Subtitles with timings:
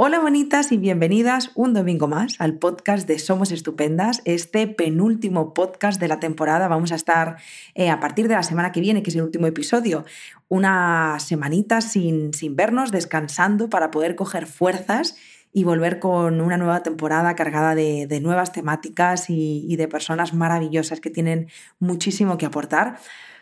[0.00, 6.00] Hola bonitas y bienvenidas un domingo más al podcast de Somos Estupendas, este penúltimo podcast
[6.00, 6.68] de la temporada.
[6.68, 7.38] Vamos a estar
[7.74, 10.04] eh, a partir de la semana que viene, que es el último episodio,
[10.46, 15.16] una semanita sin, sin vernos, descansando para poder coger fuerzas
[15.52, 21.10] y volver con una nueva temporada cargada de, nuevas temáticas y, de personas maravillosas que
[21.10, 21.48] tienen
[21.80, 23.00] muchísimo que aportar.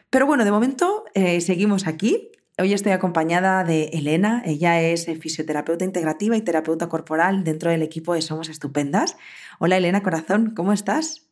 [0.09, 4.43] Pero bueno, de momento eh, seguimos aquí Hoy estoy acompañada de Elena.
[4.47, 9.19] Ella es fisioterapeuta integrativa y terapeuta corporal dentro del equipo de Somos Estupendas.
[9.59, 11.29] Hola Elena Corazón, ¿cómo estás?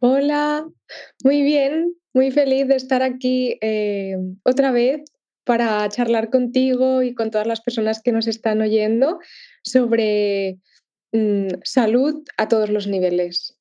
[0.00, 0.68] Hola,
[1.24, 5.10] muy bien, muy feliz de estar aquí eh, otra vez
[5.44, 9.20] para charlar contigo y con todas las personas que nos están oyendo
[9.62, 10.58] sobre
[11.12, 13.57] mm, salud a todos los niveles.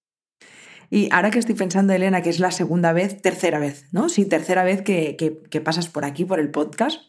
[0.89, 4.09] Y ahora que estoy pensando, Elena, que es la segunda vez, tercera vez, ¿no?
[4.09, 7.01] Sí, tercera vez que, que, pasas por aquí, por el podcast,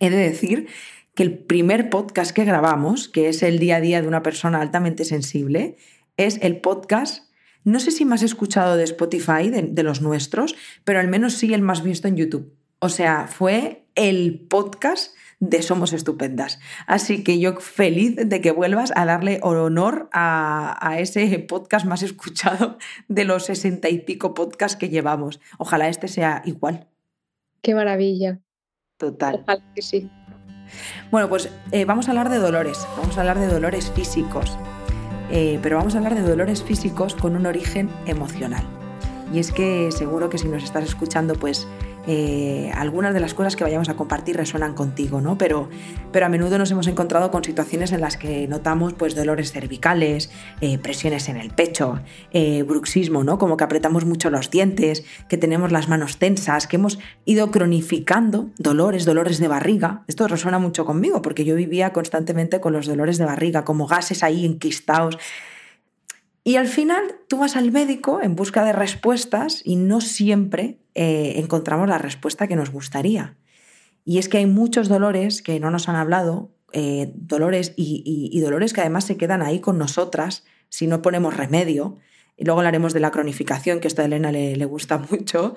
[0.00, 0.68] he de decir
[1.14, 4.60] que el primer podcast que grabamos, que es el día a día de una persona
[4.60, 5.76] altamente sensible,
[6.16, 7.30] es el podcast,
[7.64, 11.52] no sé si más escuchado de Spotify, de, de los nuestros, pero al menos sí
[11.52, 12.54] el más visto en YouTube.
[12.78, 16.60] O sea, fue el podcast de Somos Estupendas.
[16.86, 22.78] Así que yo feliz de que vuelvas a darle honor a, ese podcast más escuchado
[23.08, 25.40] de los sesenta y pico podcasts que llevamos.
[25.58, 26.86] Ojalá este sea igual.
[27.60, 28.38] Qué maravilla.
[28.98, 29.40] Total.
[29.42, 30.10] Ojalá que sí.
[31.10, 34.56] Bueno, pues eh, vamos a hablar de dolores, vamos a hablar de dolores físicos,
[35.30, 38.64] eh, pero vamos a hablar de dolores físicos con un origen emocional.
[39.32, 41.66] Y es que seguro que si nos estás escuchando, pues
[42.06, 45.38] eh, algunas de las cosas que vayamos a compartir resuenan contigo, ¿no?
[45.38, 45.68] Pero,
[46.10, 50.30] pero a menudo nos hemos encontrado con situaciones en las que notamos pues, dolores cervicales,
[50.60, 52.00] eh, presiones en el pecho,
[52.32, 53.38] eh, bruxismo, ¿no?
[53.38, 58.50] Como que apretamos mucho los dientes, que tenemos las manos tensas, que hemos ido cronificando
[58.58, 60.02] dolores, dolores de barriga.
[60.08, 64.24] Esto resuena mucho conmigo porque yo vivía constantemente con los dolores de barriga, como gases
[64.24, 65.18] ahí enquistados.
[66.44, 71.34] Y al final tú vas al médico en busca de respuestas y no siempre eh,
[71.36, 73.36] encontramos la respuesta que nos gustaría.
[74.04, 78.72] Y es que hay muchos dolores que no nos han hablado, eh, dolores y, dolores
[78.72, 81.98] que además se quedan ahí con nosotras si no ponemos remedio.
[82.36, 85.54] Y luego hablaremos de la cronificación, que esto a Elena le, gusta mucho,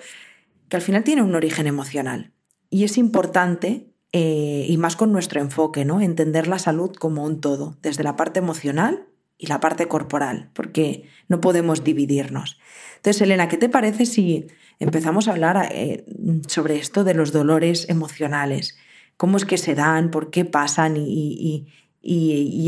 [0.70, 2.32] que al final tiene un origen emocional.
[2.70, 6.00] Y es importante, eh, y más con nuestro enfoque, ¿no?
[6.00, 9.08] entender la salud como un todo, desde la parte emocional
[9.38, 12.60] y la parte corporal, porque no podemos dividirnos.
[12.98, 14.48] Entonces, Elena, ¿qué te parece si
[14.80, 16.06] empezamos a hablar eh,
[16.48, 18.78] sobre esto de los dolores emocionales?
[19.18, 20.12] ¿Cómo es que se dan?
[20.12, 20.96] ¿Por qué pasan?
[20.98, 21.68] Y,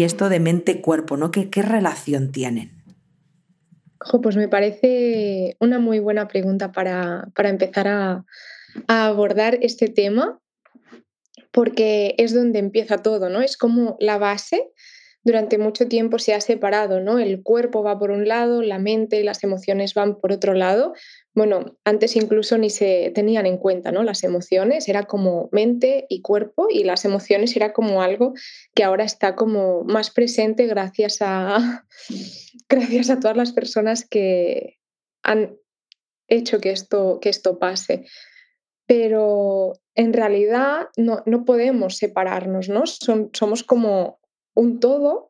[0.04, 1.32] esto de mente-cuerpo, ¿no?
[1.32, 2.72] ¿Qué, relación tienen?
[4.22, 8.26] pues me parece una muy buena pregunta para, empezar a,
[8.88, 10.40] a abordar este tema,
[11.52, 13.42] porque es donde empieza todo, ¿no?
[13.42, 14.72] Es como la base
[15.28, 17.20] durante mucho tiempo se ha separado, ¿no?
[17.20, 20.94] El cuerpo va por un lado, la mente y las emociones van por otro lado.
[21.36, 24.04] Bueno, antes incluso ni se tenían en cuenta, ¿no?
[24.04, 28.36] Las emociones era como mente y cuerpo y las emociones era como algo
[28.74, 31.86] que ahora está como más presente gracias a
[32.70, 34.78] gracias a todas las personas que
[35.24, 35.58] han
[36.30, 38.06] hecho que esto, que esto pase.
[38.86, 42.84] Pero en realidad no, no podemos separarnos, ¿no?
[42.86, 44.22] Somos como
[44.57, 45.29] un todo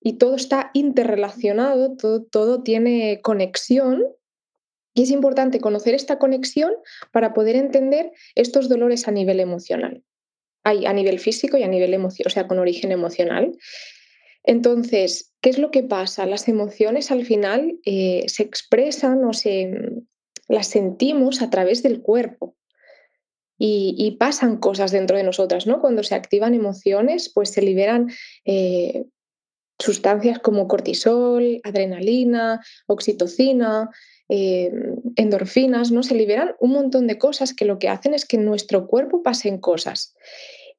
[0.00, 4.04] y todo está interrelacionado, todo, todo tiene conexión
[4.94, 6.74] y es importante conocer esta conexión
[7.10, 10.02] para poder entender estos dolores a nivel emocional.
[10.62, 13.56] Hay a nivel físico y a nivel emocional, o sea, con origen emocional.
[14.44, 16.26] Entonces, ¿qué es lo que pasa?
[16.26, 19.70] Las emociones al final eh, se expresan o se
[20.48, 22.54] las sentimos a través del cuerpo
[23.58, 25.80] y, pasan cosas dentro de nosotras, ¿no?
[25.80, 28.10] Cuando se activan emociones, pues se liberan
[28.44, 29.06] eh,
[29.78, 33.90] sustancias como cortisol, adrenalina, oxitocina,
[34.28, 34.72] eh,
[35.16, 36.02] endorfinas, ¿no?
[36.02, 39.22] Se liberan un montón de cosas que lo que hacen es que en nuestro cuerpo
[39.22, 40.14] pasen cosas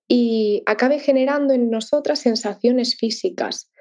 [0.07, 3.71] y acabe generando en nosotras sensaciones físicas.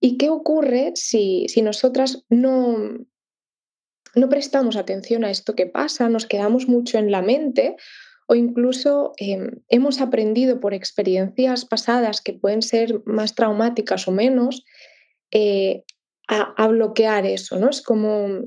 [0.00, 2.98] ¿Y qué ocurre si, si nosotras no,
[4.14, 7.76] no prestamos atención a esto que pasa, nos quedamos mucho en la mente
[8.30, 14.64] o incluso em, hemos aprendido por experiencias pasadas que pueden ser más traumáticas o menos
[15.32, 15.82] eh,
[16.28, 17.70] a, bloquear eso, ¿no?
[17.70, 18.44] Es como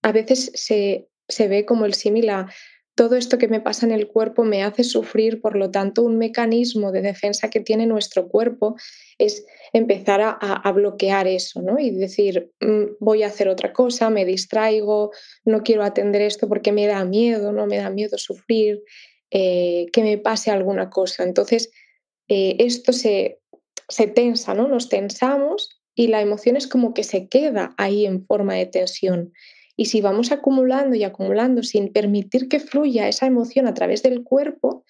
[0.00, 2.46] a veces se, se ve como el símil a
[2.98, 6.18] todo esto que me pasa en el cuerpo me hace sufrir, por lo tanto, un
[6.18, 8.74] mecanismo de defensa que tiene nuestro cuerpo
[9.18, 11.78] es empezar a, bloquear eso, ¿no?
[11.78, 15.12] Y decir, mm, voy a hacer otra cosa, me distraigo,
[15.44, 17.66] no quiero atender esto porque me da miedo, ¿no?
[17.66, 18.82] Me da miedo sufrir,
[19.30, 21.22] eh, que me pase alguna cosa.
[21.22, 21.70] Entonces,
[22.26, 23.38] eh, esto se,
[23.88, 24.66] se tensa, ¿no?
[24.66, 29.32] Nos tensamos y la emoción es como que se queda ahí en forma de tensión.
[29.78, 34.24] Y si vamos acumulando y acumulando sin permitir que fluya esa emoción a través del
[34.24, 34.84] cuerpo,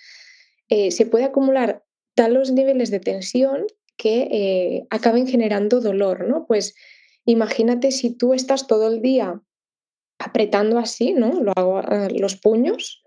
[0.71, 3.67] eh, se puede acumular talos niveles de tensión
[3.99, 6.47] que eh, acaben generando dolor, ¿no?
[6.47, 6.75] Pues
[7.27, 9.43] imagínate si tú estás todo el día
[10.19, 11.39] apretando así, ¿no?
[11.43, 11.83] Lo hago,
[12.17, 13.03] los puños,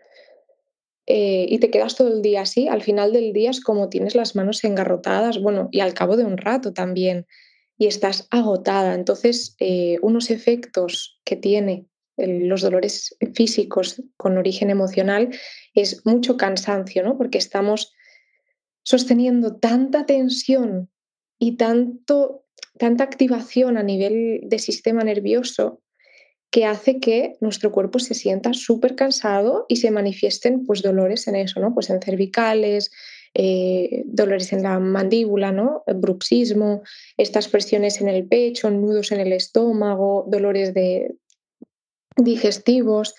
[1.08, 4.14] eh, y te quedas todo el día así, al final del día es como tienes
[4.14, 7.26] las manos engarrotadas, bueno, y al cabo de un rato también,
[7.82, 8.94] y estás agotada.
[8.94, 15.32] Entonces, eh, unos efectos que tiene los dolores físicos con origen emocional
[15.74, 17.18] es mucho cansancio, ¿no?
[17.18, 17.92] Porque estamos
[18.84, 20.92] sosteniendo tanta tensión
[21.40, 22.46] y tanto,
[22.78, 25.82] tanta activación a nivel de sistema nervioso
[26.52, 31.36] que hace que nuestro cuerpo se sienta súper cansado y se manifiesten pues, dolores en
[31.36, 31.74] eso, ¿no?
[31.74, 32.92] Pues en cervicales,
[33.34, 35.84] eh, dolores en la mandíbula, ¿no?
[35.88, 36.84] bruxismo,
[37.18, 41.16] estas presiones en el pecho, nudos en el estómago, dolores de
[42.16, 43.16] digestivos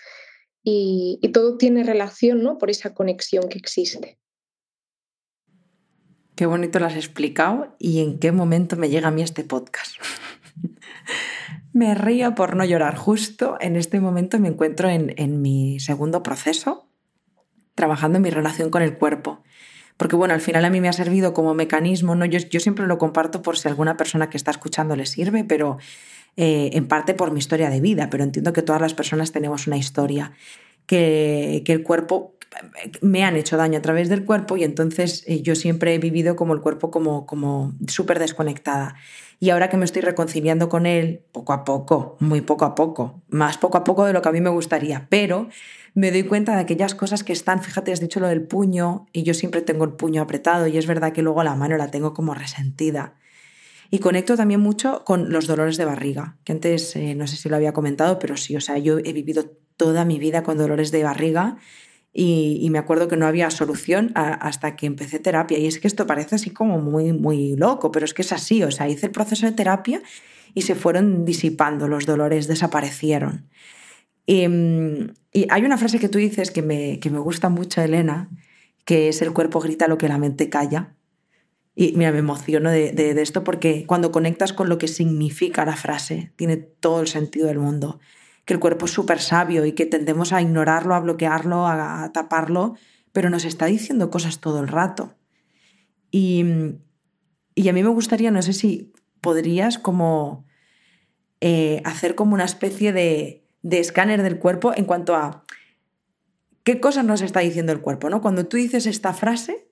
[0.62, 2.58] y, todo tiene relación ¿no?
[2.58, 4.18] por esa conexión que existe.
[6.34, 9.96] Qué bonito lo has explicado y en qué momento me llega a mí este podcast.
[11.72, 12.96] Me río por no llorar.
[12.96, 16.86] Justo en este momento me encuentro en, mi segundo proceso,
[17.74, 19.42] trabajando en mi relación con el cuerpo.
[19.96, 22.24] Porque bueno, al final a mí me ha servido como mecanismo, ¿no?
[22.24, 25.78] Yo, yo siempre lo comparto por si alguna persona que está escuchando le sirve, pero
[26.36, 29.66] eh, en parte por mi historia de vida, pero entiendo que todas las personas tenemos
[29.66, 30.32] una historia,
[30.86, 32.32] que, que el cuerpo
[33.00, 36.36] me han hecho daño a través del cuerpo y entonces eh, yo siempre he vivido
[36.36, 38.96] como el cuerpo como, como súper desconectada.
[39.40, 43.22] Y ahora que me estoy reconciliando con él, poco a poco, muy poco a poco,
[43.28, 45.48] más poco a poco de lo que a mí me gustaría, pero
[45.94, 49.24] me doy cuenta de aquellas cosas que están, fíjate, has dicho lo del puño y
[49.24, 52.14] yo siempre tengo el puño apretado y es verdad que luego la mano la tengo
[52.14, 53.16] como resentida.
[53.90, 57.50] Y conecto también mucho con los dolores de barriga, que antes eh, no sé si
[57.50, 60.92] lo había comentado, pero sí, o sea, yo he vivido toda mi vida con dolores
[60.92, 61.56] de barriga
[62.12, 65.58] y, me acuerdo que no había solución hasta que empecé terapia.
[65.58, 68.62] Y es que esto parece así como muy, muy loco, pero es que es así.
[68.62, 70.00] O sea, hice el proceso de terapia
[70.54, 73.48] y se fueron disipando, los dolores desaparecieron.
[74.24, 74.44] Y,
[75.48, 78.30] hay una frase que tú dices que me, que me gusta mucho, Elena,
[78.84, 80.94] que es el cuerpo grita lo que la mente calla.
[81.74, 85.74] Y mira, me emociono de, de, esto porque cuando conectas con lo que significa la
[85.74, 87.98] frase, tiene todo el sentido del mundo
[88.44, 92.74] que el cuerpo es súper sabio y que tendemos a ignorarlo, a bloquearlo, a, taparlo,
[93.12, 95.14] pero nos está diciendo cosas todo el rato.
[96.10, 100.44] Y, a mí me gustaría, no sé si podrías como
[101.40, 105.44] eh, hacer como una especie de, de, escáner del cuerpo en cuanto a
[106.64, 108.20] qué cosas nos está diciendo el cuerpo, ¿no?
[108.20, 109.68] Cuando tú dices esta frase,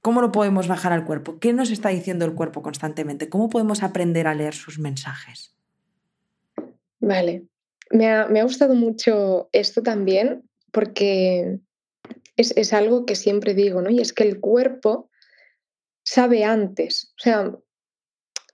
[0.00, 1.38] ¿cómo lo podemos bajar al cuerpo?
[1.38, 3.28] ¿Qué nos está diciendo el cuerpo constantemente?
[3.28, 5.56] ¿Cómo podemos aprender a leer sus mensajes?
[7.00, 7.46] Vale,
[7.92, 11.60] me ha, gustado mucho esto también porque
[12.36, 13.90] es, algo que siempre digo, ¿no?
[13.90, 15.10] Y es que el cuerpo
[16.02, 17.12] sabe antes.
[17.18, 17.56] O sea,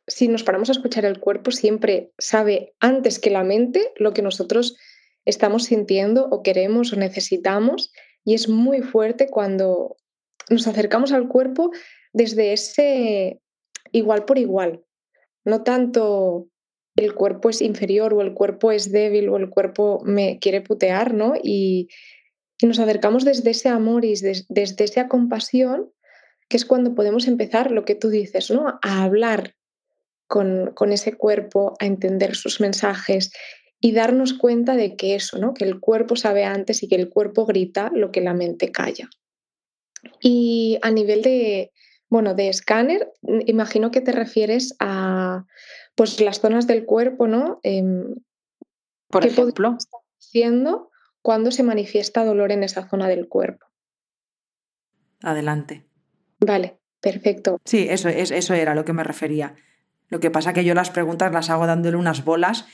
[0.07, 4.23] si nos paramos a escuchar el cuerpo, siempre sabe antes que la mente lo que
[4.23, 4.77] nosotros
[5.25, 7.93] estamos sintiendo o queremos o necesitamos.
[8.25, 9.97] Y es muy fuerte cuando
[10.51, 11.71] nos acercamos al cuerpo
[12.13, 13.41] desde ese
[13.93, 14.83] igual por igual.
[15.45, 16.49] No tanto
[16.99, 21.15] el cuerpo es inferior o el cuerpo es débil o el cuerpo me quiere putear,
[21.15, 21.35] ¿no?
[21.43, 21.89] Y,
[22.61, 25.93] nos acercamos desde ese amor y desde, esa compasión,
[26.49, 28.81] que es cuando podemos empezar lo que tú dices, ¿no?
[28.83, 29.55] A hablar
[30.27, 33.31] con, con ese cuerpo, a entender sus mensajes
[33.81, 35.55] y darnos cuenta de que eso, ¿no?
[35.55, 39.09] Que el cuerpo sabe antes y que el cuerpo grita lo que la mente calla.
[40.21, 41.71] Y a nivel de,
[42.09, 43.13] bueno, de escáner,
[43.47, 45.45] imagino que te refieres a
[45.99, 47.59] pues las zonas del cuerpo, ¿no?
[47.65, 48.15] Em,
[49.09, 49.77] Por ejemplo.
[50.21, 53.67] haciendo cuando se manifiesta dolor en esa zona del cuerpo?
[55.25, 55.85] Adelante.
[56.39, 57.61] Vale, perfecto.
[57.65, 59.57] Sí, eso, eso era lo que me refería.
[60.07, 62.67] Lo que pasa que yo las preguntas las hago dándole unas bolas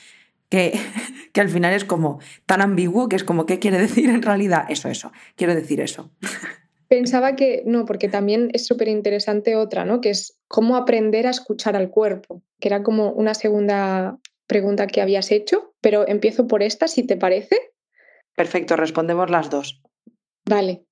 [0.47, 0.73] que,
[1.33, 4.67] que al final es como tan ambiguo que es como, ¿qué quiere decir en realidad?
[4.69, 6.11] Eso, eso, quiero decir eso.
[6.87, 10.01] Pensaba que no, porque también es súper interesante otra, ¿no?
[10.01, 15.01] Que es cómo aprender a escuchar al cuerpo, que era como una segunda pregunta que
[15.01, 17.57] habías hecho, pero empiezo por esta, si te parece.
[18.35, 19.81] Perfecto, respondemos las dos.
[20.45, 20.85] Vale.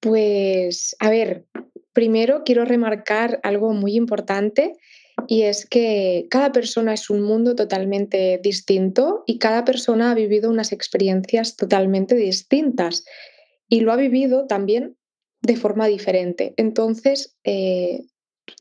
[0.00, 1.46] Pues, a ver,
[1.92, 4.72] primero quiero remarcar algo muy importante
[5.28, 10.50] y es que cada persona es un mundo totalmente distinto y cada persona ha vivido
[10.50, 13.04] unas experiencias totalmente distintas
[13.72, 14.98] y lo ha vivido también
[15.40, 16.52] de forma diferente.
[16.58, 18.02] Entonces, eh,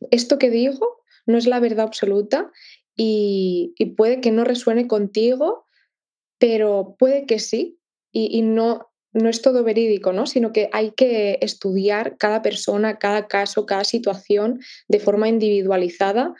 [0.10, 2.50] esto que digo no es la verdad absoluta
[2.96, 5.66] y, puede que no resuene contigo,
[6.40, 7.78] pero puede que sí,
[8.14, 10.28] y, no, no es todo verídico, ¿no?
[10.28, 16.34] Sino que hay que estudiar cada persona, cada caso, cada situación de forma individualizada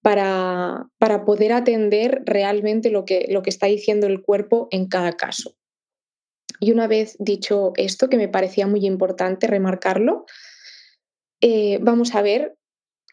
[0.00, 5.12] para, para poder atender realmente lo que, lo que está diciendo el cuerpo en cada
[5.12, 5.58] caso.
[6.64, 10.24] Y una vez dicho esto, que me parecía muy importante remarcarlo,
[11.42, 12.56] eh, vamos a ver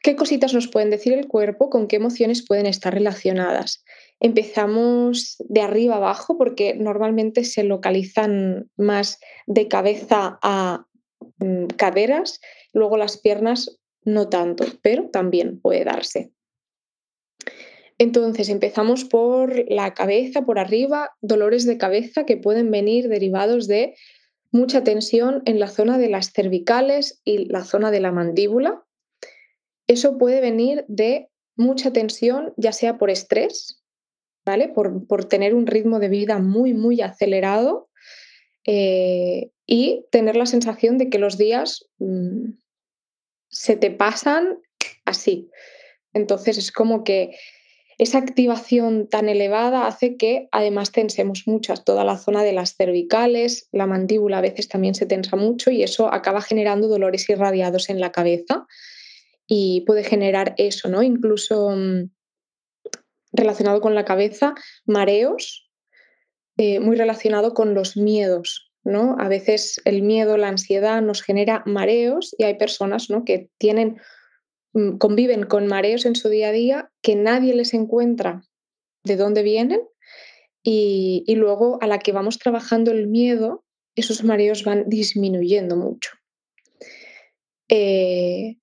[0.01, 3.83] qué cositas nos pueden decir el cuerpo, con qué emociones pueden estar relacionadas.
[4.21, 10.85] Empezamos de arriba abajo porque normalmente se localizan más de cabeza a
[11.39, 12.39] mm, caderas,
[12.71, 16.31] luego las piernas no tanto, pero también puede darse.
[18.01, 23.93] Entonces empezamos por la cabeza, por arriba, dolores de cabeza que pueden venir derivados de
[24.49, 28.83] mucha tensión en la zona de las cervicales y la zona de la mandíbula.
[29.85, 33.83] Eso puede venir de mucha tensión, ya sea por estrés,
[34.43, 34.69] ¿vale?
[34.69, 37.87] Por, tener un ritmo de vida muy, muy acelerado
[38.65, 42.53] eh, y tener la sensación de que los días mm,
[43.47, 44.57] se te pasan
[45.05, 45.51] así.
[46.13, 47.37] Entonces es como que
[48.01, 53.69] esa activación tan elevada hace que además tensemos muchas, toda la zona de las cervicales,
[53.71, 57.99] la mandíbula a veces también se tensa mucho y eso acaba generando dolores irradiados en
[57.99, 58.65] la cabeza
[59.45, 61.03] y puede generar eso, ¿no?
[61.03, 62.09] Incluso mm,
[63.33, 64.55] relacionado con la cabeza,
[64.87, 65.69] mareos,
[66.57, 69.15] eh, muy relacionado con los miedos, ¿no?
[69.19, 73.25] A veces el miedo, la ansiedad nos genera mareos y hay personas ¿no?
[73.25, 74.01] que tienen
[74.99, 78.43] conviven con mareos en su día a día que nadie les encuentra
[79.03, 79.81] de dónde vienen
[80.63, 83.63] y, luego a la que vamos trabajando el miedo,
[83.95, 86.11] esos mareos van disminuyendo mucho.
[87.67, 88.57] Eh,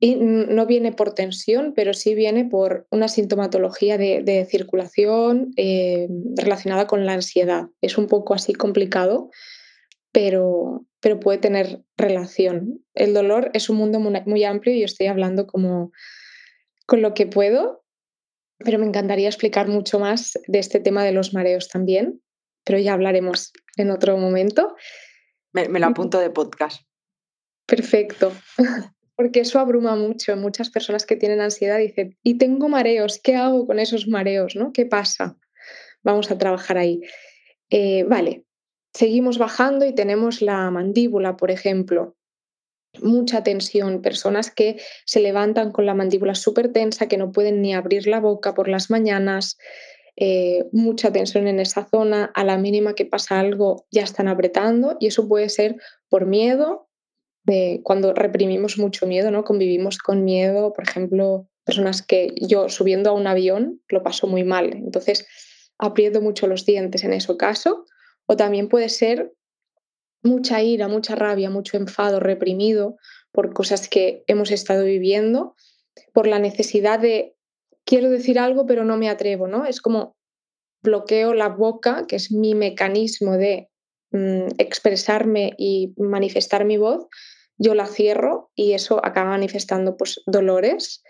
[0.00, 6.86] y no viene por tensión, pero sí viene por una sintomatología de, circulación eh, relacionada
[6.86, 7.68] con la ansiedad.
[7.80, 9.30] Es un poco así complicado,
[10.14, 12.84] pero, pero puede tener relación.
[12.94, 15.90] El dolor es un mundo muy, amplio y yo estoy hablando como
[16.86, 17.84] con lo que puedo,
[18.58, 22.22] pero me encantaría explicar mucho más de este tema de los mareos también,
[22.62, 24.76] pero ya hablaremos en otro momento.
[25.52, 26.82] Me, me lo apunto de podcast.
[27.66, 28.32] Perfecto,
[29.16, 30.36] porque eso abruma mucho.
[30.36, 34.54] Muchas personas que tienen ansiedad dicen, y tengo mareos, ¿qué hago con esos mareos?
[34.54, 34.72] ¿no?
[34.72, 35.36] ¿Qué pasa?
[36.04, 37.00] Vamos a trabajar ahí.
[37.68, 38.44] Eh, vale,
[38.94, 42.16] Seguimos bajando y tenemos la mandíbula, por ejemplo.
[43.02, 47.74] Mucha tensión, personas que se levantan con la mandíbula súper tensa, que no pueden ni
[47.74, 49.58] abrir la boca por las mañanas,
[50.14, 54.96] eh, mucha tensión en esa zona, a la mínima que pasa algo ya están apretando
[55.00, 55.74] y eso puede ser
[56.08, 56.88] por miedo,
[57.42, 59.42] de cuando reprimimos mucho miedo, ¿no?
[59.42, 64.44] Convivimos con miedo, por ejemplo, personas que yo subiendo a un avión lo paso muy
[64.44, 65.26] mal, entonces
[65.78, 67.86] aprieto mucho los dientes en ese caso
[68.26, 69.32] o también puede ser
[70.22, 72.96] mucha ira, mucha rabia, mucho enfado reprimido
[73.30, 75.54] por cosas que hemos estado viviendo,
[76.12, 77.36] por la necesidad de
[77.84, 79.66] quiero decir algo pero no me atrevo, ¿no?
[79.66, 80.16] Es como
[80.82, 83.68] bloqueo la boca, que es mi mecanismo de
[84.12, 87.06] mm, expresarme y manifestar mi voz,
[87.58, 91.02] yo la cierro y eso acaba manifestando pues, dolores.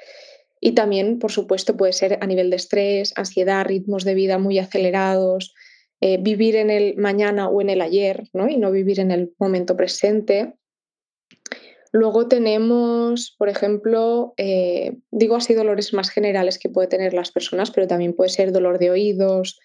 [0.61, 4.59] Y también, por supuesto, puede ser a nivel de estrés, ansiedad, ritmos de vida muy
[4.59, 5.55] acelerados,
[6.07, 8.47] eh, vivir en el mañana o en el ayer ¿no?
[8.47, 10.53] y no vivir en el momento presente.
[11.93, 17.71] Luego tenemos, por ejemplo, eh, digo así dolores más generales que puede tener las personas,
[17.71, 19.59] pero también puede ser dolor de oídos,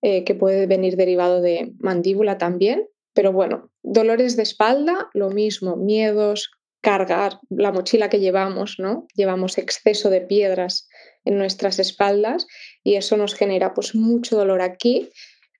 [0.00, 2.88] eh, que puede venir derivado de mandíbula también.
[3.12, 9.06] Pero bueno, dolores de espalda, lo mismo, miedos, cargar la mochila que llevamos, ¿no?
[9.14, 10.88] Llevamos exceso de piedras
[11.26, 12.46] en nuestras espaldas
[12.82, 15.10] y eso nos genera pues mucho dolor aquí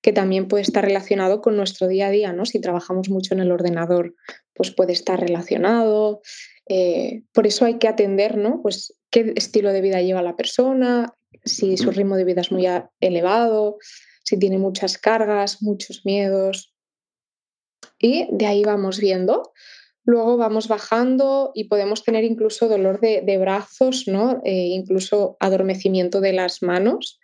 [0.01, 2.47] que también puede estar relacionado con nuestro día a día, ¿no?
[2.47, 4.15] Si trabajamos mucho en el ordenador,
[4.55, 6.21] pues puede estar relacionado.
[6.69, 8.61] Eh, por eso hay que atender, ¿no?
[8.63, 11.15] Pues qué estilo de vida lleva la persona,
[11.45, 12.67] si su ritmo de vida es muy
[13.01, 13.79] elevado,
[14.23, 16.75] si tiene muchas cargas, muchos miedos.
[17.99, 19.53] Y de ahí vamos viendo.
[20.05, 24.41] Luego vamos bajando y podemos tener incluso dolor de, brazos, ¿no?
[24.45, 27.19] Eh, incluso adormecimiento de las manos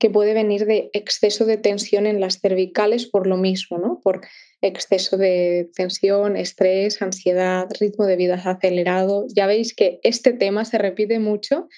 [0.00, 4.00] que puede venir de exceso de tensión en las cervicales por lo mismo, ¿no?
[4.00, 4.22] Por
[4.62, 9.26] exceso de tensión, estrés, ansiedad, ritmo de vida acelerado.
[9.28, 11.68] Ya veis que este tema se repite mucho,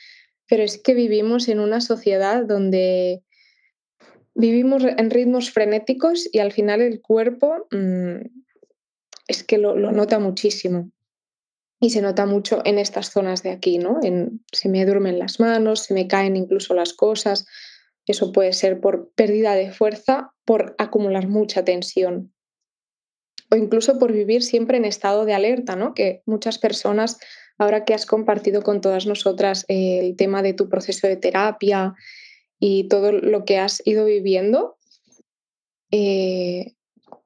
[0.48, 3.22] pero es que vivimos en una sociedad donde
[4.34, 8.24] vivimos en ritmos frenéticos y al final el cuerpo mm,
[9.26, 10.92] es que lo, nota muchísimo.
[11.80, 13.98] y se nota mucho en estas zonas de aquí, ¿no?
[14.04, 17.44] En, se me duermen las manos, se me caen incluso las cosas.
[18.06, 22.32] Eso puede ser por pérdida de fuerza, por acumular mucha tensión
[23.52, 25.92] o incluso por vivir siempre en estado de alerta, ¿no?
[25.92, 27.18] Que muchas personas,
[27.58, 31.94] ahora que has compartido con todas nosotras eh, el tema de tu proceso de terapia
[32.58, 34.78] y todo lo que has ido viviendo,
[35.90, 36.72] eh,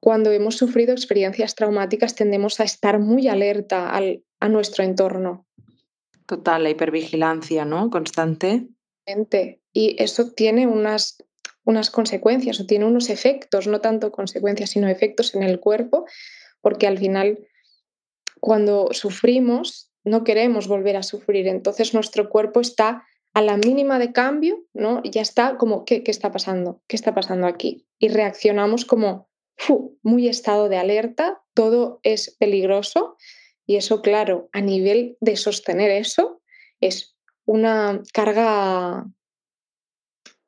[0.01, 5.45] cuando hemos sufrido experiencias traumáticas tendemos a estar muy alerta al, a nuestro entorno.
[6.25, 7.89] Total, la hipervigilancia, ¿no?
[7.89, 8.67] Constante.
[9.73, 11.17] Y eso tiene unas,
[11.63, 16.05] unas consecuencias o tiene unos efectos, no tanto consecuencias, sino efectos en el cuerpo,
[16.61, 17.39] porque al final
[18.39, 24.13] cuando sufrimos no queremos volver a sufrir, entonces nuestro cuerpo está a la mínima de
[24.13, 25.01] cambio, ¿no?
[25.03, 26.81] Ya está como, ¿qué, qué está pasando?
[26.87, 27.85] ¿Qué está pasando aquí?
[27.99, 29.29] Y reaccionamos como
[30.01, 33.17] muy estado de alerta, todo es peligroso
[33.65, 36.41] y eso, claro, a nivel de sostener eso,
[36.79, 37.16] es
[37.47, 39.07] una carga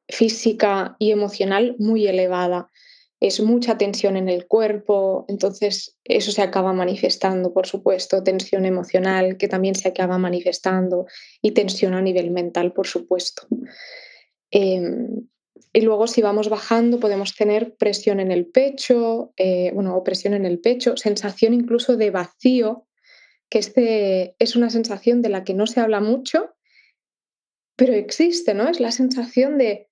[0.07, 2.69] física y emocional muy elevada.
[3.21, 9.37] Es mucha tensión en el cuerpo, entonces eso se acaba manifestando, por supuesto, tensión emocional
[9.37, 11.05] que también se acaba manifestando
[11.41, 13.47] y tensión a nivel mental, por supuesto.
[14.51, 15.27] Em,
[15.73, 20.45] y luego si vamos bajando podemos tener presión en el pecho, eh, bueno, presión en
[20.45, 22.87] el pecho, sensación incluso de vacío
[23.49, 26.55] que este es una sensación de la que no se habla mucho,
[27.79, 28.67] pero existe, ¿no?
[28.67, 29.87] Es la sensación de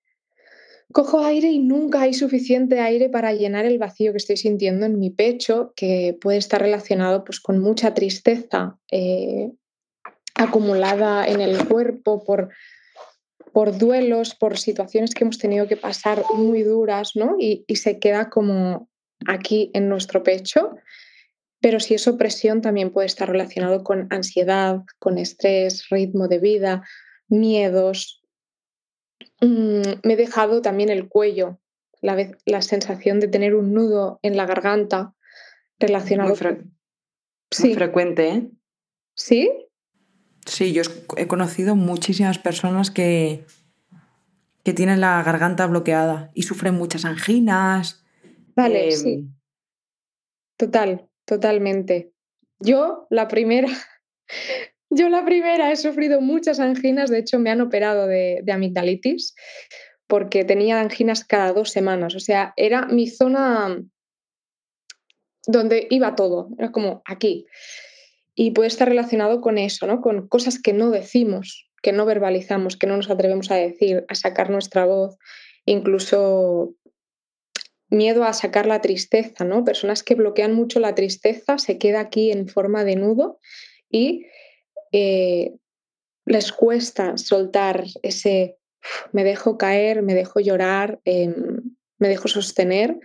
[0.91, 4.99] cojo aire y nunca hay suficiente aire para llenar el vacío que estoy sintiendo en
[4.99, 9.53] mi pecho, que puede estar relacionado pues, con mucha tristeza eh,
[10.35, 12.49] acumulada en el cuerpo por,
[13.53, 17.37] por duelos, por situaciones que hemos tenido que pasar muy duras, ¿no?
[17.39, 18.89] Y, y se queda como
[19.25, 20.75] aquí en nuestro pecho.
[21.61, 26.83] Pero si es opresión, también puede estar relacionado con ansiedad, con estrés, ritmo de vida,
[27.29, 28.23] miedos.
[29.41, 31.59] Mm, me he dejado también el cuello,
[32.01, 35.13] la, la, sensación de tener un nudo en la garganta
[35.79, 36.71] relacionado muy,
[37.51, 37.73] sí.
[37.73, 38.49] frecuente, ¿eh?
[39.15, 39.51] ¿Sí?
[40.45, 40.83] Sí, yo
[41.17, 43.45] he conocido muchísimas personas que,
[44.63, 48.03] que tienen la garganta bloqueada y sufren muchas anginas.
[48.55, 49.13] Vale, sí.
[49.13, 49.33] Em,
[50.57, 51.07] Total.
[51.27, 52.13] Totalmente.
[52.59, 53.67] Yo, la primera,
[54.97, 59.35] yo la primera he sufrido muchas anginas, de hecho me han operado de, amigdalitis
[60.07, 63.83] porque tenía anginas cada dos semanas, o sea, era mi zona
[65.45, 67.45] donde iba todo, era como aquí.
[68.35, 70.01] Y puede estar relacionado con eso, ¿no?
[70.01, 74.15] Con cosas que no decimos, que no verbalizamos, que no nos atrevemos a decir, a
[74.15, 75.17] sacar nuestra voz,
[75.65, 76.75] incluso
[77.89, 79.63] miedo a sacar la tristeza, ¿no?
[79.63, 83.39] Personas que bloquean mucho la tristeza se queda aquí en forma de nudo
[83.89, 84.25] y
[84.91, 85.55] eh,
[86.25, 88.57] les cuesta soltar ese
[89.11, 92.99] me dejo caer, me dejo llorar, em, me dejo sostener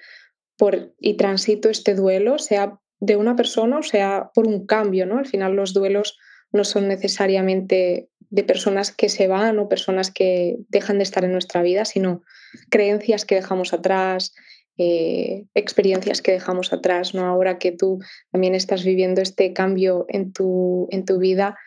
[1.01, 5.19] y transito este duelo, sea de una persona o sea por un cambio, ¿no?
[5.19, 6.19] Al final los duelos
[6.53, 11.33] no son necesariamente de personas que se van o personas que dejan de estar en
[11.33, 12.23] nuestra vida, sino
[12.71, 14.35] creencias que dejamos atrás,
[14.79, 17.27] eh, experiencias que dejamos atrás, ¿no?
[17.27, 17.99] Ahora que tú
[18.31, 21.59] también estás viviendo este cambio en tu, en tu vida,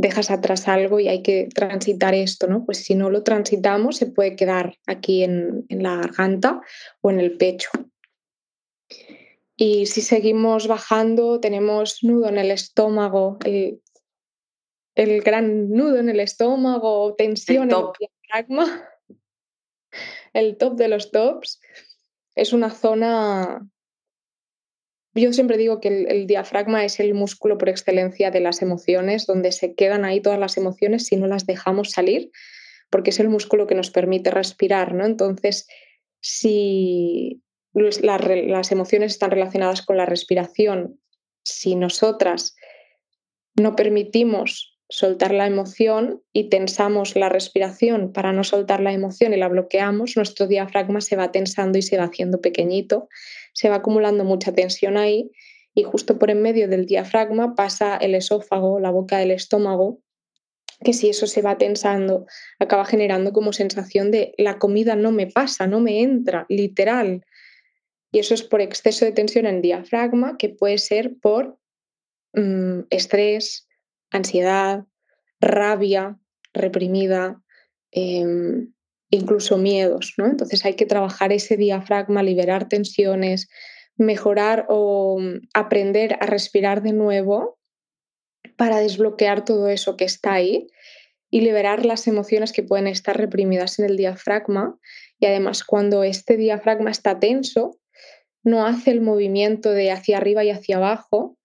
[0.00, 2.64] dejas atrás algo y hay que transitar esto, ¿no?
[2.64, 6.60] Pues si no lo transitamos, se puede quedar aquí en, la garganta
[7.02, 7.68] o en el pecho.
[9.56, 13.82] Y si seguimos bajando, tenemos nudo en el estómago, el,
[14.94, 18.88] el gran nudo en el estómago, tensión en el diafragma,
[20.32, 21.60] el top de los tops
[22.34, 23.68] es una zona...
[25.14, 29.50] Yo siempre digo que el, diafragma es el músculo por excelencia de las emociones, donde
[29.50, 32.30] se quedan ahí todas las emociones si no las dejamos salir,
[32.90, 35.04] porque es el músculo que nos permite respirar, ¿no?
[35.04, 35.66] Entonces,
[36.20, 37.42] si
[37.72, 41.00] las emociones están relacionadas con la respiración,
[41.42, 42.54] si nosotras
[43.56, 49.36] no permitimos soltar la emoción y tensamos la respiración para no soltar la emoción y
[49.36, 53.08] la bloqueamos, nuestro diafragma se va tensando y se va haciendo pequeñito,
[53.54, 55.30] se va acumulando mucha tensión ahí
[55.74, 60.00] y justo por en medio del diafragma pasa el esófago, la boca del estómago,
[60.82, 62.26] que si eso se va tensando,
[62.58, 67.24] acaba generando como sensación de la comida no me pasa, no me entra, literal.
[68.10, 71.58] Y eso es por exceso de tensión en el diafragma, que puede ser por
[72.32, 73.68] mm, estrés,
[74.10, 74.84] ansiedad,
[75.40, 76.18] rabia
[76.52, 77.42] reprimida,
[77.92, 78.72] em,
[79.10, 80.14] incluso miedos.
[80.16, 80.26] ¿no?
[80.26, 83.48] Entonces hay que trabajar ese diafragma, liberar tensiones,
[83.96, 87.58] mejorar o mm, aprender a respirar de nuevo
[88.56, 90.66] para desbloquear todo eso que está ahí
[91.30, 94.78] y liberar las emociones que pueden estar reprimidas en el diafragma.
[95.18, 97.78] Y además, cuando este diafragma está tenso,
[98.42, 101.36] no hace el movimiento de hacia arriba y hacia abajo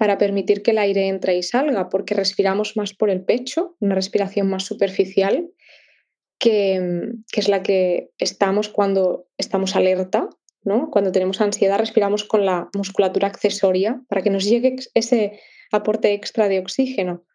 [0.00, 3.94] para permitir que el aire entre y salga, porque respiramos más por el pecho, una
[3.94, 5.50] respiración más superficial,
[6.38, 10.30] que, que es la que estamos cuando estamos alerta,
[10.64, 10.90] ¿no?
[10.90, 15.38] Cuando tenemos ansiedad respiramos con la musculatura accesoria para que nos llegue ese
[15.70, 17.26] aporte extra de oxígeno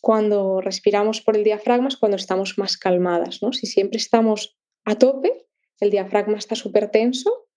[0.00, 3.42] cuando respiramos por el diafragma es cuando estamos más calmadas.
[3.42, 3.52] ¿no?
[3.52, 5.46] Si siempre estamos a tope,
[5.80, 7.48] el diafragma está súper tenso,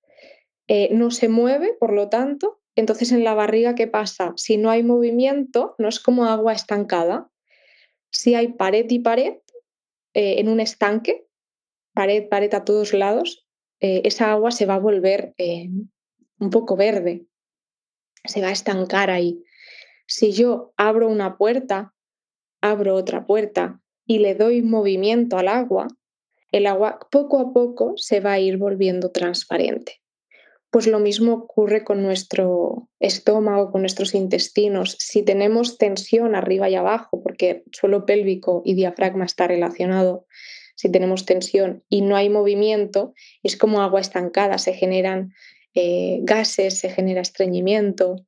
[0.67, 4.33] eh, no se mueve, por lo tanto, entonces en la barriga, ¿qué pasa?
[4.37, 7.29] Si no hay movimiento, no es como agua estancada.
[8.09, 9.33] Si hay pared y pared
[10.13, 11.27] eh, en un estanque,
[11.93, 13.45] pared, pared a todos lados,
[13.79, 15.33] eh, esa agua se va a volver
[16.39, 17.25] un poco verde,
[18.23, 19.43] se va a estancar ahí.
[20.05, 21.93] Si yo abro una puerta
[22.61, 25.87] abro otra puerta y le doy movimiento al agua,
[26.51, 30.01] el agua poco a poco se va a ir volviendo transparente.
[30.69, 34.97] Pues lo mismo ocurre con nuestro estómago, con nuestros intestinos.
[34.99, 40.25] Si tenemos tensión arriba y abajo, porque suelo pélvico y diafragma está relacionado,
[40.75, 45.34] si tenemos tensión y no hay movimiento, es como agua estancada, se generan
[45.73, 48.25] eh, gases, se genera estreñimiento,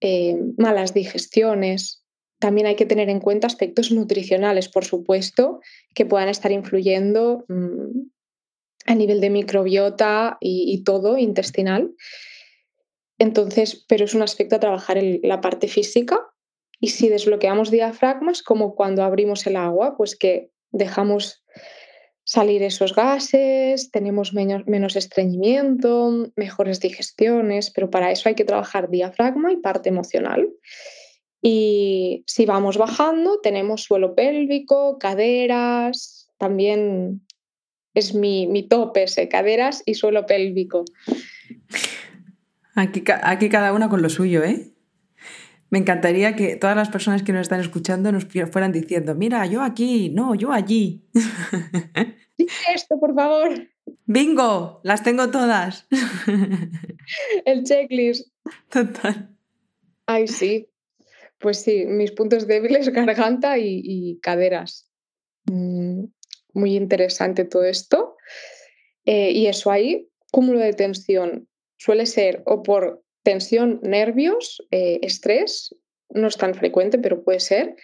[0.00, 2.04] eh, malas digestiones,
[2.38, 5.60] también hay que tener en cuenta aspectos nutricionales, por supuesto,
[5.94, 8.08] que puedan estar influyendo mm,
[8.86, 11.94] a nivel de microbiota y, todo intestinal.
[13.18, 16.20] Entonces, pero es un aspecto a trabajar en la parte física.
[16.80, 21.44] Y si desbloqueamos diafragmas, como cuando abrimos el agua, pues que dejamos
[22.24, 28.90] salir esos gases, tenemos menos, menos, estreñimiento, mejores digestiones, pero para eso hay que trabajar
[28.90, 30.48] diafragma y parte emocional.
[31.40, 37.23] Y si vamos bajando, tenemos suelo pélvico, caderas, también
[37.94, 40.84] es mi, mi tope ese, caderas y suelo pélvico.
[42.74, 44.74] Aquí, aquí cada una con lo suyo, ¿eh?
[45.70, 49.62] Me encantaría que todas las personas que nos están escuchando nos fueran diciendo, mira, yo
[49.62, 51.02] aquí, no, yo allí.
[52.38, 53.68] Dice esto, por favor.
[54.06, 55.86] Bingo, las tengo todas.
[57.44, 58.28] El checklist.
[58.68, 59.34] Total.
[60.06, 60.68] Ay, sí.
[61.38, 64.90] Pues sí, mis puntos débiles, garganta y, caderas.
[65.46, 66.04] Mm,
[66.54, 68.16] muy interesante todo esto.
[69.04, 71.48] Eh, y eso ahí, cúmulo de tensión.
[71.76, 75.74] Suele ser o por tensión, nervios, eh, estrés,
[76.10, 77.76] no es tan frecuente, pero puede ser,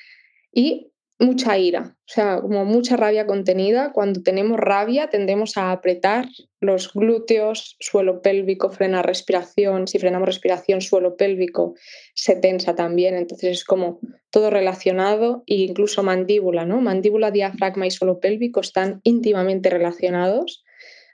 [0.53, 0.90] y
[1.21, 3.93] mucha ira, o sea, como mucha rabia contenida.
[3.93, 6.27] Cuando tenemos rabia tendemos a apretar
[6.61, 9.87] los glúteos, suelo pélvico, frena respiración.
[9.87, 11.75] Si frenamos respiración, suelo pélvico
[12.15, 13.15] se tensa también.
[13.15, 16.81] Entonces es como todo relacionado e incluso mandíbula, ¿no?
[16.81, 20.65] Mandíbula, diafragma y suelo pélvico están íntimamente relacionados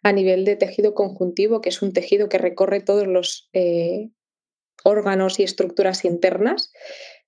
[0.05, 4.11] a nivel de tejido conjuntivo, que es un tejido que recorre todos los eh,
[4.85, 6.73] órganos y estructuras internas.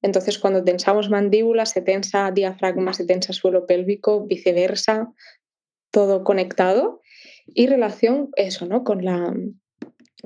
[0.02, 5.12] Entonces, cuando tensamos mandíbula, se tensa diafragma, se tensa suelo pélvico, viceversa,
[5.90, 7.00] todo conectado.
[7.46, 8.84] Y relación, eso, ¿no?
[8.84, 9.34] Con la,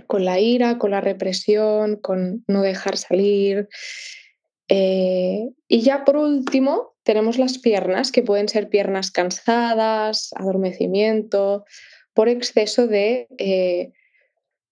[0.07, 3.69] con la ira, con la represión, con no dejar salir.
[4.69, 11.65] Eh, y ya por último, tenemos las piernas, que pueden ser piernas cansadas, adormecimiento,
[12.15, 13.93] por exceso de eh,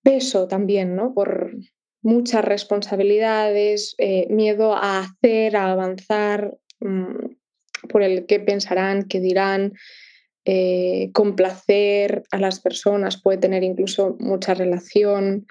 [0.03, 1.15] peso también, ¿no?
[1.15, 1.53] Por,
[2.03, 7.37] muchas responsabilidades, eh, miedo a hacer, a avanzar, mm,
[7.89, 9.73] por el qué pensarán, qué dirán,
[10.45, 15.47] eh, complacer a las personas, puede tener incluso mucha relación,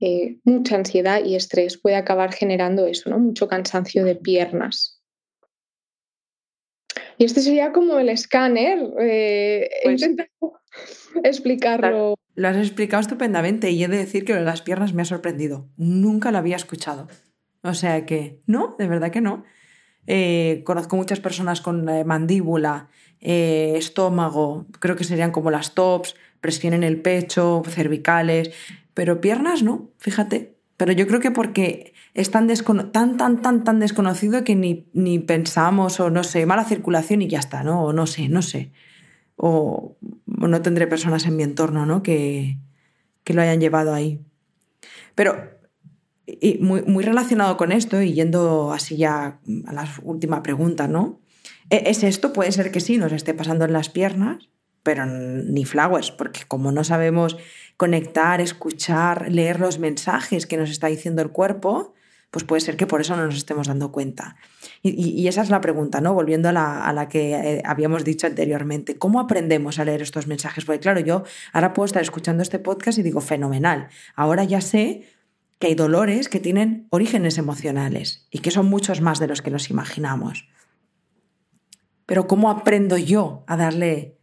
[0.00, 3.18] eh, mucha ansiedad y estrés, puede acabar generando eso, ¿no?
[3.18, 4.97] Mucho cansancio de piernas.
[7.18, 8.78] Y este sería como el escáner.
[9.00, 10.08] Eh, pues,
[11.24, 12.14] explicarlo.
[12.36, 15.68] Lo has explicado estupendamente y he de decir que las piernas me ha sorprendido.
[15.76, 17.08] Nunca lo había escuchado.
[17.62, 19.44] O sea que, no, de verdad que no.
[20.06, 22.88] Eh, conozco muchas personas con eh, mandíbula,
[23.20, 28.52] estómago, creo que serían como las tops, presión en el pecho, cervicales,
[28.94, 30.54] pero piernas no, fíjate.
[30.76, 32.48] Pero yo creo que porque es tan,
[32.90, 37.38] tan, tan, tan, desconocido que ni, ni pensamos, o no sé, mala circulación y ya
[37.38, 37.84] está, ¿no?
[37.84, 38.72] O no sé, no sé.
[39.36, 42.02] O, no tendré personas en mi entorno, ¿no?
[42.02, 42.58] Que,
[43.22, 44.20] que lo hayan llevado ahí.
[45.14, 45.36] Pero
[46.58, 51.20] muy, muy, relacionado con esto, y yendo así ya a la última pregunta, ¿no?
[51.70, 52.32] ¿E-, ¿Es esto?
[52.32, 54.48] Puede ser que sí, nos esté pasando en las piernas,
[54.82, 57.36] pero ni flowers, porque como no sabemos
[57.76, 61.94] conectar, escuchar, leer los mensajes que nos está diciendo el cuerpo,
[62.30, 64.36] pues puede ser que por eso no nos estemos dando cuenta.
[64.82, 66.12] Y, esa es la pregunta, ¿no?
[66.12, 68.98] Volviendo a la, a la que eh, habíamos dicho anteriormente.
[68.98, 70.64] ¿Cómo aprendemos a leer estos mensajes?
[70.64, 73.88] Porque claro, yo ahora puedo estar escuchando este podcast y digo, fenomenal.
[74.14, 75.04] Ahora ya sé
[75.58, 79.50] que hay dolores que tienen orígenes emocionales y que son muchos más de los que
[79.50, 80.48] nos imaginamos.
[82.06, 84.18] Pero ¿cómo aprendo yo a darle,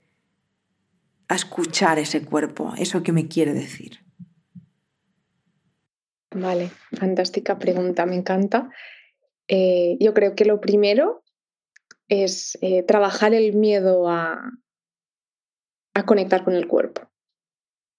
[1.27, 4.04] a escuchar ese cuerpo, eso que me quiere decir?
[6.35, 8.69] Vale, fantástica pregunta, me encanta.
[9.47, 11.23] Eh, yo creo que lo primero
[12.09, 14.51] es eh, trabajar el miedo a,
[15.93, 17.09] a, conectar con el cuerpo.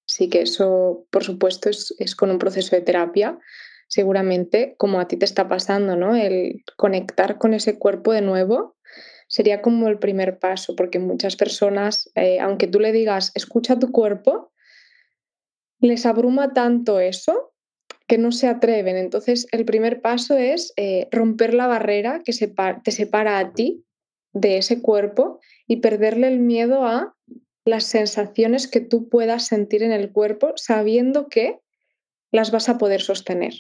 [0.05, 3.39] Sí que eso, por supuesto, es, es, con un proceso de terapia,
[3.89, 6.15] seguramente, como a ti te está pasando, ¿no?
[6.15, 8.77] El conectar con ese cuerpo de nuevo
[9.29, 13.93] sería como el primer paso, porque muchas personas, eh, aunque tú le digas, escucha tu
[13.93, 14.53] cuerpo,
[15.81, 17.55] les abruma tanto eso
[18.07, 18.97] que no se atreven.
[18.97, 23.85] Entonces, el primer paso es eh, romper la barrera que te separa a ti
[24.33, 27.17] de ese cuerpo y perderle el miedo a
[27.65, 31.59] las sensaciones que tú puedas sentir en el cuerpo sabiendo que
[32.31, 33.55] las vas a poder sostener.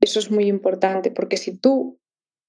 [0.00, 2.00] Eso es muy importante porque si tú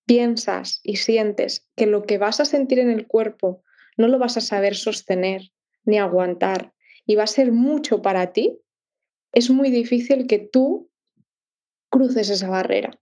[0.05, 3.63] piensas y sientes que lo que vas a sentir en el cuerpo
[3.97, 5.51] no lo vas a saber sostener
[5.83, 6.73] ni aguantar
[7.05, 8.59] y va a ser mucho para ti,
[9.37, 10.89] es muy difícil que tú
[11.91, 12.99] cruces esa barrera.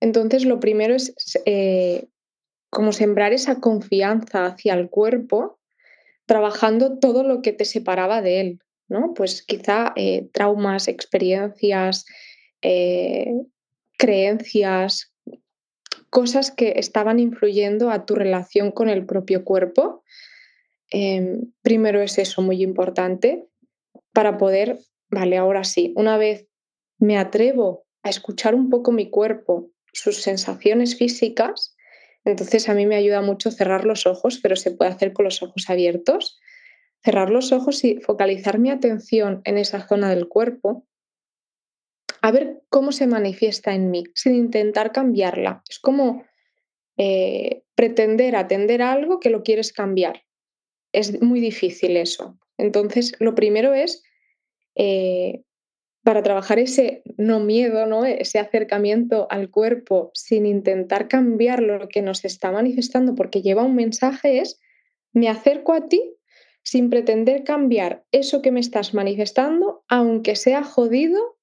[0.00, 1.14] Entonces, lo primero es
[1.46, 2.08] eh,
[2.68, 5.58] como sembrar esa confianza hacia el cuerpo,
[6.26, 8.58] trabajando todo lo que te separaba de él,
[8.88, 9.14] ¿no?
[9.14, 12.04] Pues quizá eh, traumas, experiencias,
[12.60, 13.32] eh,
[13.96, 15.14] creencias,
[16.10, 20.04] cosas que estaban influyendo a tu relación con el propio cuerpo.
[20.90, 23.46] Em, primero es eso muy importante
[24.12, 24.78] para poder
[25.12, 26.48] vale, ahora sí, una vez
[26.98, 31.76] me atrevo a escuchar un poco mi cuerpo, sus sensaciones físicas,
[32.24, 35.42] entonces a mí me ayuda mucho cerrar los ojos, pero se puede hacer con los
[35.42, 36.38] ojos abiertos.
[37.04, 40.86] Cerrar los ojos y focalizar mi atención en esa zona del cuerpo,
[42.20, 45.64] a ver cómo se manifiesta en mí, sin intentar cambiarla.
[45.68, 46.24] Es como
[46.96, 50.22] eh, pretender atender algo que lo quieres cambiar.
[50.92, 52.38] Es muy difícil eso.
[52.56, 54.04] Entonces, lo primero es
[54.74, 55.42] eh,
[56.02, 58.04] para trabajar ese no miedo, ¿no?
[58.04, 63.76] ese acercamiento al cuerpo sin intentar cambiar lo que nos está manifestando, porque lleva un
[63.76, 64.60] mensaje, es,
[65.12, 66.16] me acerco a ti
[66.64, 71.36] sin pretender cambiar eso que me estás manifestando, aunque sea jodido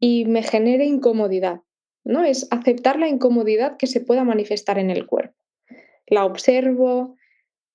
[0.00, 1.62] y me genere incomodidad.
[2.04, 2.24] ¿no?
[2.24, 5.36] Es aceptar la incomodidad que se pueda manifestar en el cuerpo.
[6.06, 7.16] La observo,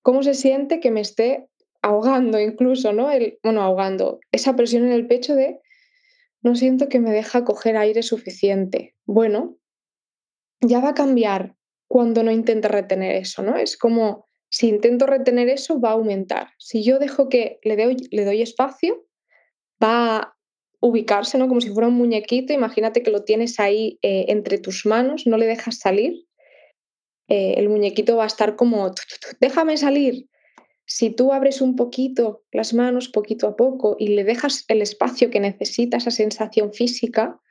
[0.01, 1.47] cómo se siente que me esté
[1.81, 3.11] ahogando incluso, ¿no?
[3.11, 5.59] El, bueno, ahogando, esa presión en el pecho de
[6.41, 8.95] no siento que me deja coger aire suficiente.
[9.05, 9.57] Bueno,
[10.61, 11.55] ya va a cambiar
[11.87, 13.57] cuando no intente retener eso, ¿no?
[13.57, 16.49] Es como si intento retener eso, va a aumentar.
[16.57, 19.05] Si yo dejo que le doy, le doy espacio,
[19.83, 20.37] va a
[20.79, 21.47] ubicarse, ¿no?
[21.47, 22.53] Como si fuera un muñequito.
[22.53, 26.25] Imagínate que lo tienes ahí eh, entre tus manos, no le dejas salir.
[27.27, 28.91] Eh, el muñequito va a estar como,
[29.41, 30.29] déjame salir,
[30.87, 35.29] si tú abres un poquito las manos poquito a poco y le dejas el espacio
[35.29, 37.41] que necesita esa sensación física,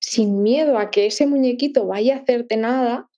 [0.00, 3.10] sin miedo a que ese muñequito vaya a hacerte nada,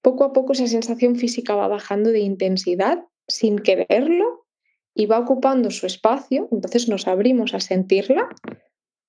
[0.00, 4.46] poco a poco esa sensación física va bajando de intensidad sin quererlo
[4.94, 8.28] y va ocupando su espacio, entonces nos abrimos a sentirla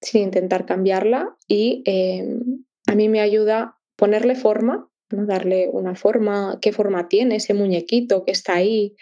[0.02, 6.74] sin intentar cambiarla y em, a mí me ayuda ponerle forma, darle una forma, qué
[6.74, 8.96] forma tiene ese muñequito que está ahí,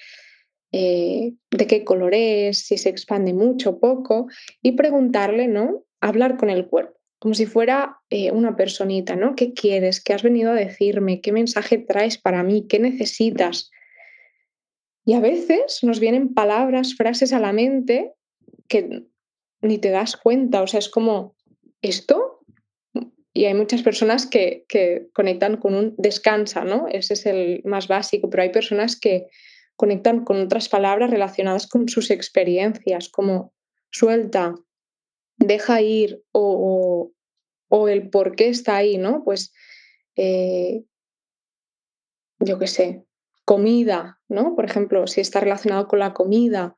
[0.76, 4.28] eh, de qué color es, si se expande mucho o poco,
[4.64, 5.86] y preguntarle, ¿no?
[6.02, 9.36] Hablar con el cuerpo, como si fuera eh, una personita, ¿no?
[9.36, 10.04] ¿Qué quieres?
[10.04, 11.22] ¿Qué has venido a decirme?
[11.22, 12.66] ¿Qué mensaje traes para mí?
[12.68, 13.70] ¿Qué necesitas?
[15.06, 18.14] Y a veces nos vienen palabras, frases a la mente
[18.68, 19.06] que
[19.62, 21.36] ni te das cuenta, o sea, es como,
[21.84, 22.40] ¿esto?
[23.32, 26.88] Y hay muchas personas que, que conectan con un descansa, ¿no?
[26.88, 29.28] Ese es el más básico, pero hay personas que
[29.76, 33.54] conectan con otras palabras relacionadas con sus experiencias, como
[33.90, 34.56] suelta,
[35.38, 37.12] deja ir o,
[37.90, 39.24] el por qué está ahí, ¿no?
[39.24, 39.52] Pues
[40.16, 40.84] eh,
[42.40, 43.06] yo qué sé,
[43.46, 44.56] comida, ¿no?
[44.56, 46.76] Por ejemplo, si está relacionado con la comida,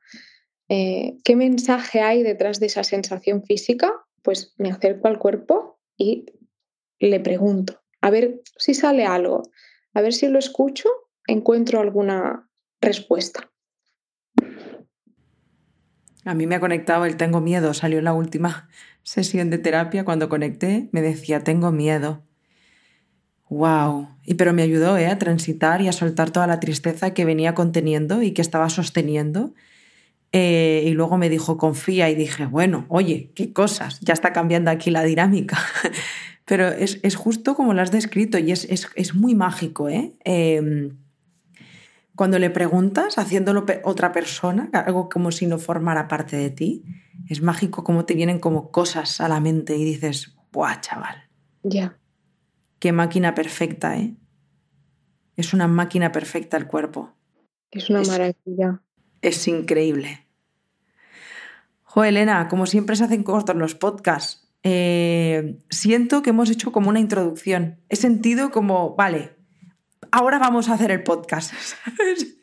[0.68, 3.92] eh, ¿qué mensaje hay detrás de esa sensación física?
[4.22, 6.26] Pues me acerco al cuerpo y
[6.98, 9.42] le pregunto, a ver si sale algo,
[9.92, 10.88] a ver si lo escucho,
[11.26, 12.45] encuentro alguna
[12.80, 13.50] respuesta.
[16.24, 18.68] A mí me ha conectado el tengo miedo, salió en la última
[19.02, 22.22] sesión de terapia, cuando conecté, me decía, tengo miedo.
[23.48, 24.08] ¡Wow!
[24.24, 25.06] Y pero me ayudó ¿eh?
[25.06, 29.54] a transitar y a soltar toda la tristeza que venía conteniendo y que estaba sosteniendo.
[30.32, 34.72] Eh, y luego me dijo, confía, y dije, bueno, oye, qué cosas, ya está cambiando
[34.72, 35.58] aquí la dinámica.
[36.44, 40.12] pero es, justo como lo has descrito y es, es, muy mágico, ¿eh?
[40.24, 40.96] Em,
[42.16, 46.84] cuando le preguntas, haciéndolo otra persona, algo como si no formara parte de ti,
[47.28, 51.28] es mágico como te vienen como cosas a la mente y dices, ¡buah, chaval!
[51.62, 51.98] Ya.
[52.78, 54.16] Qué máquina perfecta, ¿eh?
[55.36, 57.14] Es una máquina perfecta el cuerpo.
[57.70, 58.80] Es una maravilla.
[59.20, 60.26] Es increíble.
[61.82, 64.48] Jo, Elena, como siempre se hacen cortos los podcasts.
[64.62, 67.78] Eh, siento que hemos hecho como una introducción.
[67.90, 69.35] He sentido como, vale,
[70.10, 71.52] ahora vamos a hacer el podcast.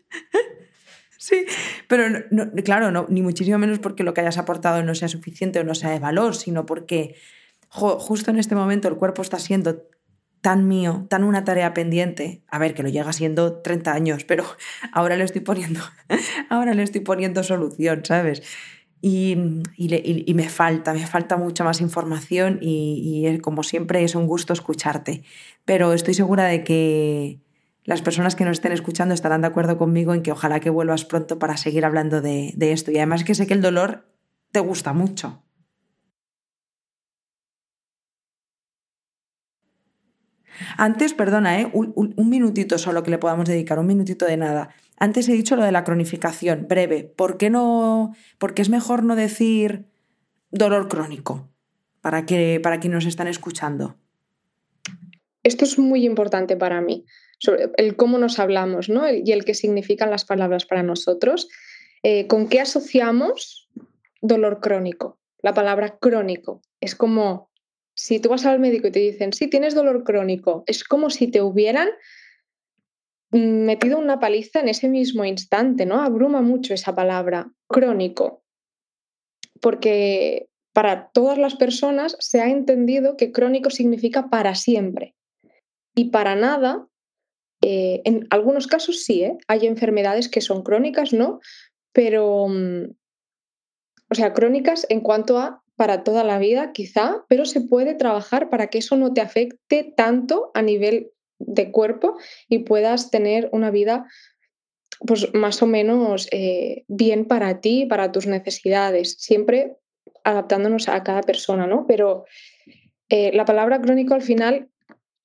[1.24, 1.46] Sí,
[1.88, 2.04] pero
[2.66, 5.74] claro, no, ni muchísimo menos porque lo que hayas aportado no sea suficiente o no
[5.74, 7.16] sea de valor, sino porque
[7.70, 9.88] justo en este momento el cuerpo está siendo
[10.42, 12.44] tan mío, tan una tarea pendiente.
[12.50, 14.44] A ver, que lo llega siendo 30 años, pero
[14.92, 15.80] ahora le estoy poniendo,
[16.50, 18.44] ahora le estoy poniendo solución, ¿sabes?
[19.06, 24.54] Y, me falta, me falta mucha más información y, y como siempre es un gusto
[24.54, 25.24] escucharte.
[25.66, 27.44] Pero estoy segura de que,
[27.86, 31.06] las personas que nos estén escuchando estarán de acuerdo conmigo en que ojalá que vuelvas
[31.06, 32.92] pronto para seguir hablando de, esto.
[32.92, 34.06] Y además que sé que el dolor
[34.52, 35.44] te gusta mucho.
[40.78, 41.70] Antes, perdona, ¿eh?
[41.74, 44.70] un, minutito solo que le podamos dedicar, un minutito de nada.
[44.98, 47.04] Antes he dicho lo de la cronificación, breve.
[47.04, 48.16] ¿Por qué no?
[48.38, 49.86] Porque es mejor no decir
[50.52, 51.50] dolor crónico
[52.02, 53.98] para que para quienes nos están escuchando.
[55.42, 57.06] Esto es muy importante para mí
[57.38, 59.10] sobre el cómo nos hablamos ¿no?
[59.12, 61.50] y el que significan las palabras para nosotros.
[62.02, 63.70] Eh, ¿Con qué asociamos
[64.22, 65.20] dolor crónico?
[65.42, 67.52] La palabra crónico es como
[67.96, 71.28] si tú vas al médico y te dicen, sí, tienes dolor crónico, es como si
[71.28, 71.90] te hubieran
[73.34, 76.02] metido una paliza en ese mismo instante, ¿no?
[76.02, 78.44] Abruma mucho esa palabra, crónico,
[79.60, 85.16] porque para todas las personas se ha entendido que crónico significa para siempre.
[85.96, 86.88] Y para nada
[87.66, 89.38] eh, en algunos casos sí, ¿eh?
[89.48, 91.40] hay enfermedades que son crónicas, ¿no?
[91.94, 92.92] Pero, mm,
[94.12, 98.50] o sea, crónicas en cuanto a para toda la vida, quizá, pero se puede trabajar
[98.50, 101.12] para que eso no te afecte tanto a nivel
[101.48, 102.18] de cuerpo
[102.50, 104.08] y puedas tener una vida
[105.06, 109.76] pues más o menos eh, bien para ti, para tus necesidades, siempre
[110.24, 111.86] adaptándonos a cada persona, ¿no?
[111.88, 112.26] Pero
[113.10, 114.70] la palabra crónico al final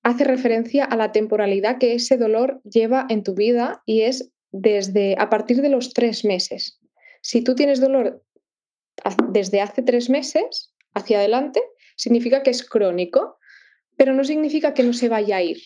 [0.02, 5.16] hace referencia a la temporalidad que ese dolor lleva en tu vida y es desde
[5.18, 6.80] a partir de los tres meses.
[7.20, 8.22] Si tú tienes dolor
[9.28, 11.60] desde hace tres meses hacia adelante,
[11.96, 13.38] significa que es crónico,
[13.96, 15.58] pero no significa que no se vaya a ir.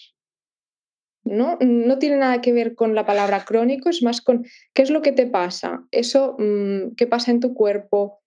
[1.25, 1.59] ¿No?
[1.61, 5.03] no tiene nada que ver con la palabra crónico, es más con qué es lo
[5.03, 8.23] que te pasa, eso, mm, qué pasa en tu cuerpo,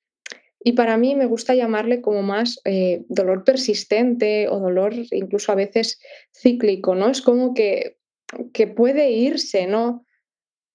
[0.68, 5.56] y para mí me gusta llamarle como más eh, dolor persistente o dolor incluso a
[5.56, 6.00] veces
[6.34, 7.12] cíclico, ¿no?
[7.12, 7.98] Es como que,
[8.52, 10.04] que puede irse, ¿no?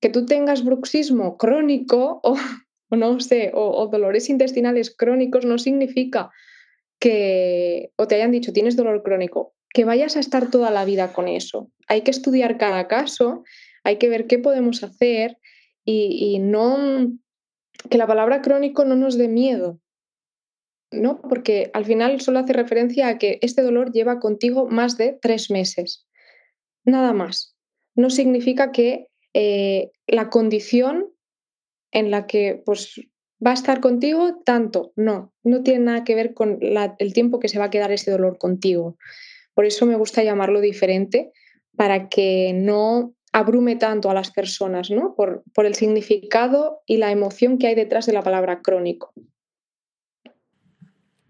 [0.01, 2.21] Que tú tengas bruxismo crónico
[2.91, 6.31] o, no sé, o, dolores intestinales crónicos no significa
[7.01, 11.13] que, o te hayan dicho tienes dolor crónico, que vayas a estar toda la vida
[11.13, 11.71] con eso.
[11.89, 13.45] Hay que estudiar cada caso,
[13.85, 15.39] hay que ver qué podemos hacer
[15.85, 17.13] y, no
[17.89, 19.81] que la palabra crónico no nos dé miedo,
[20.93, 21.21] ¿no?
[21.23, 25.51] Porque al final solo hace referencia a que este dolor lleva contigo más de tres
[25.51, 26.07] meses.
[26.85, 27.57] Nada más.
[27.95, 31.13] No significa que eh, la condición
[31.93, 33.01] en la que pues,
[33.45, 34.93] va a estar contigo tanto.
[34.97, 38.11] No, no tiene nada que ver con el tiempo que se va a quedar ese
[38.11, 38.97] dolor contigo.
[39.61, 41.33] Por eso me gusta llamarlo diferente,
[41.77, 45.15] para que no abrume tanto a las personas, ¿no?
[45.15, 49.13] Por, el significado y la emoción que hay detrás de la palabra crónico.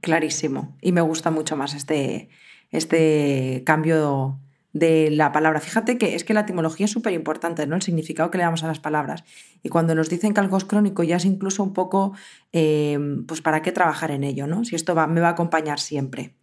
[0.01, 0.77] Clarísimo.
[0.81, 2.29] Y me gusta mucho más este,
[2.71, 4.39] este cambio
[4.73, 5.59] de la palabra.
[5.59, 7.75] Fíjate que es que la etimología es súper importante, ¿no?
[7.75, 9.25] El significado que le damos a las palabras.
[9.65, 12.13] Y cuando nos dicen que algo es crónico, ya es incluso un poco,
[12.53, 14.65] em, pues, ¿para qué trabajar en ello, ¿no?
[14.65, 16.37] Si esto me va a acompañar siempre.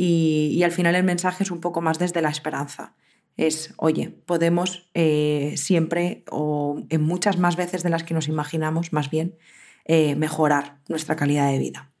[0.00, 2.94] Y, al final el mensaje es un poco más desde la esperanza
[3.36, 8.92] es, oye, podemos eh, siempre o en muchas más veces de las que nos imaginamos,
[8.92, 9.36] más bien,
[9.84, 11.92] eh, mejorar nuestra calidad de vida.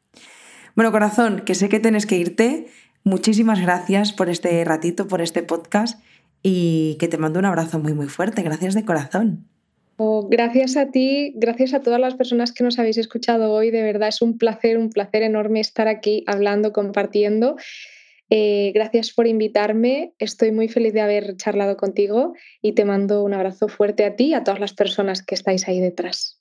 [0.74, 2.66] Bueno, corazón, que sé que tienes que irte.
[3.04, 6.02] Muchísimas gracias por este ratito, por este podcast
[6.42, 8.42] y que te mando un abrazo muy, muy fuerte.
[8.42, 9.46] Gracias de corazón.
[9.98, 13.70] Gracias a ti, gracias a todas las personas que nos habéis escuchado hoy.
[13.72, 17.56] De verdad es un placer, un placer enorme estar aquí hablando, compartiendo.
[18.30, 20.12] Eh, gracias por invitarme.
[20.18, 24.26] Estoy muy feliz de haber charlado contigo y te mando un abrazo fuerte a ti
[24.26, 26.40] y a todas las personas que estáis ahí detrás.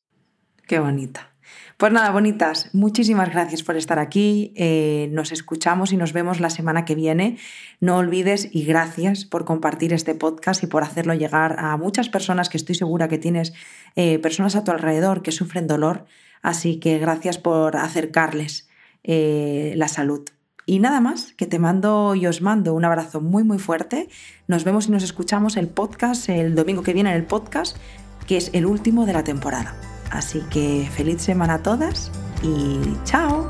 [0.67, 1.36] Qué bonita.
[1.77, 4.51] Pues nada, bonitas, muchísimas gracias por estar aquí.
[4.55, 7.37] Eh, nos escuchamos y nos vemos la semana que viene.
[7.79, 12.49] No olvides y gracias por compartir este podcast y por hacerlo llegar a muchas personas
[12.49, 13.53] que estoy segura que tienes
[13.95, 16.05] eh, personas a tu alrededor que sufren dolor.
[16.41, 18.67] Así que gracias por acercarles
[19.03, 20.27] eh, la salud.
[20.65, 24.09] Y nada más, que te mando y os mando un abrazo muy muy fuerte.
[24.47, 27.77] Nos vemos y nos escuchamos el podcast el domingo que viene en el podcast,
[28.25, 29.75] que es el último de la temporada.
[30.11, 32.11] Así que feliz semana a todas
[32.43, 33.49] y chao.